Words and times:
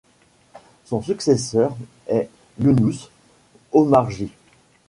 Son 0.85 1.03
successeur 1.03 1.77
est 2.07 2.27
Younous 2.59 3.07
Omarjee. 3.71 4.31